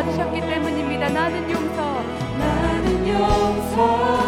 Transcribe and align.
받으셨기 0.00 0.40
때문입니다. 0.40 1.10
나는 1.10 1.50
용서. 1.50 2.02
나는 2.38 3.08
용서. 3.08 4.19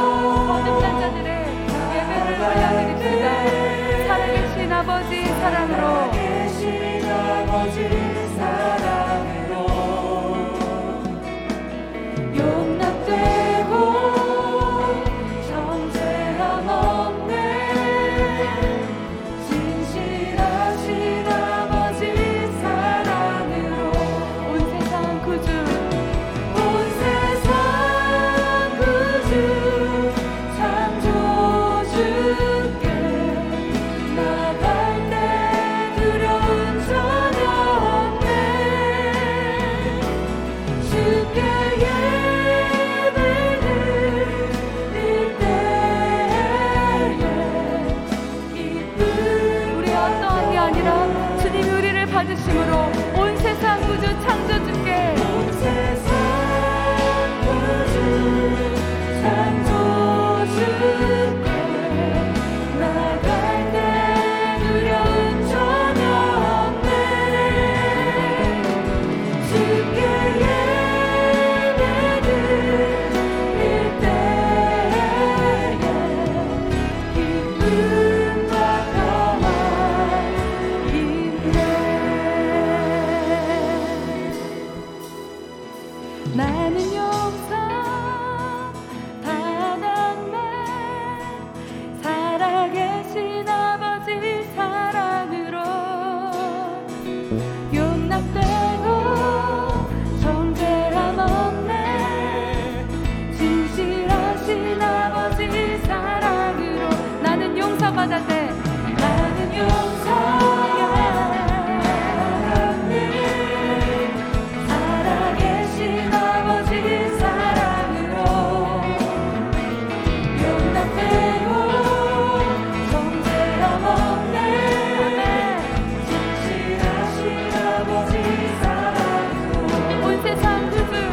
citizen 130.35 130.71
du 130.71 130.79
feu, 130.79 131.09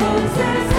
aux 0.00 0.28
citizens. 0.28 0.77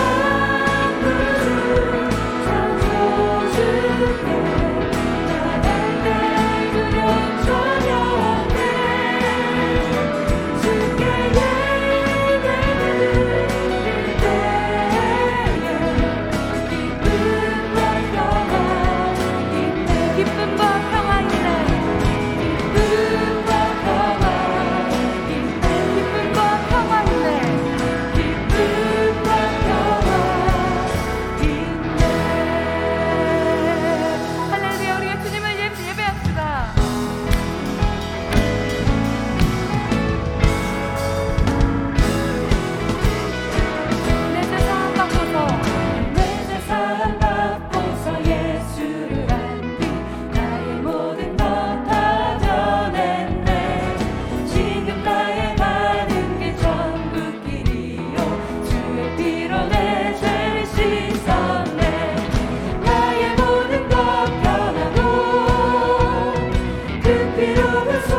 Father, 67.79 68.18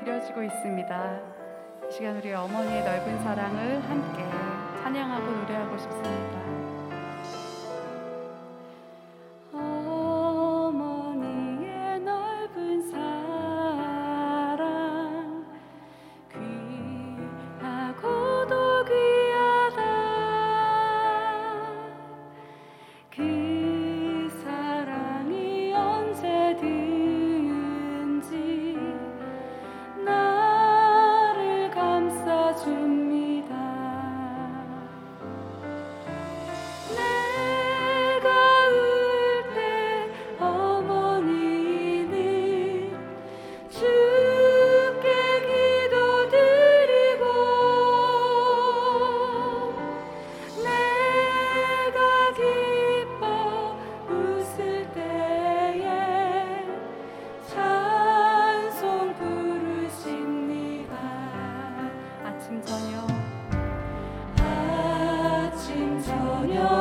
드려지고 0.00 0.42
있습니다. 0.42 1.20
이 1.88 1.92
시간 1.92 2.16
우리 2.16 2.32
어머니의 2.32 2.84
넓은 2.84 3.18
사랑을 3.22 3.82
함께 3.88 4.24
찬양하고 4.82 5.30
노래하고 5.30 5.78
싶습니다. 5.78 6.67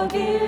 Sorry. 0.10 0.48